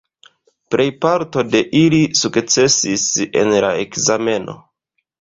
Plejparto 0.75 1.43
de 1.57 1.61
ili 1.83 2.01
sukcesis 2.23 3.07
en 3.45 3.57
la 3.69 3.75
ekzameno. 3.87 4.61